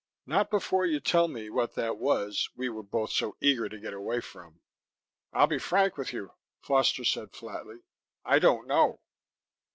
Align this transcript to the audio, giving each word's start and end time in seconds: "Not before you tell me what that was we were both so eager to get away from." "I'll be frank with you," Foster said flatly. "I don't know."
"Not 0.25 0.49
before 0.49 0.83
you 0.87 0.99
tell 0.99 1.27
me 1.27 1.51
what 1.51 1.75
that 1.75 1.97
was 1.99 2.49
we 2.55 2.69
were 2.69 2.81
both 2.81 3.11
so 3.11 3.37
eager 3.39 3.69
to 3.69 3.79
get 3.79 3.93
away 3.93 4.19
from." 4.19 4.59
"I'll 5.31 5.45
be 5.45 5.59
frank 5.59 5.95
with 5.95 6.11
you," 6.11 6.31
Foster 6.59 7.03
said 7.03 7.33
flatly. 7.35 7.83
"I 8.25 8.39
don't 8.39 8.65
know." 8.67 9.01